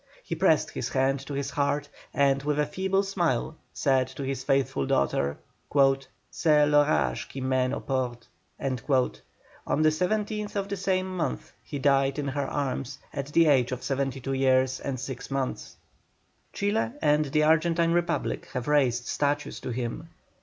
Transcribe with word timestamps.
He 0.23 0.33
pressed 0.33 0.71
his 0.71 0.89
hand 0.89 1.19
to 1.27 1.35
his 1.35 1.51
heart, 1.51 1.87
and 2.11 2.41
with 2.41 2.57
a 2.57 2.65
feeble 2.65 3.03
smile 3.03 3.55
said 3.71 4.07
to 4.07 4.23
his 4.23 4.43
faithful 4.43 4.87
daughter: 4.87 5.37
"C'est 6.31 6.65
l'orage 6.65 7.29
qui 7.29 7.39
mene 7.39 7.71
au 7.75 7.79
port." 7.79 8.27
On 8.59 9.83
the 9.83 9.89
17th 9.89 10.55
of 10.55 10.69
the 10.69 10.75
same 10.75 11.15
month 11.17 11.53
he 11.61 11.77
died 11.77 12.17
in 12.17 12.29
her 12.29 12.47
arms, 12.47 12.97
at 13.13 13.27
the 13.27 13.45
age 13.45 13.71
of 13.71 13.83
seventy 13.83 14.19
two 14.19 14.33
years 14.33 14.79
and 14.79 14.99
six 14.99 15.29
months. 15.29 15.75
Chile 16.51 16.93
and 16.99 17.25
the 17.25 17.43
Argentine 17.43 17.91
Republic 17.93 18.47
have 18.53 18.67
raised 18.67 19.05
statues 19.05 19.59
to 19.59 19.69
him. 19.69 20.09